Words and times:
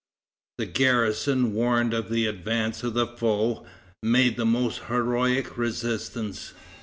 The 0.57 0.65
garrison, 0.65 1.53
warned 1.53 1.93
of 1.93 2.09
the 2.09 2.25
advance 2.25 2.81
of 2.81 2.95
the 2.95 3.05
foe, 3.05 3.67
made 4.01 4.35
the 4.35 4.47
most 4.47 4.85
heroic 4.87 5.59
resistance. 5.59 6.53